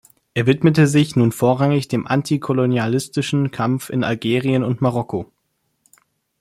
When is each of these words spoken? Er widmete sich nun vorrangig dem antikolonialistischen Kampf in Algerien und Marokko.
Er 0.33 0.47
widmete 0.47 0.87
sich 0.87 1.15
nun 1.15 1.31
vorrangig 1.31 1.87
dem 1.87 2.07
antikolonialistischen 2.07 3.51
Kampf 3.51 3.91
in 3.91 4.03
Algerien 4.03 4.63
und 4.63 4.81
Marokko. 4.81 5.31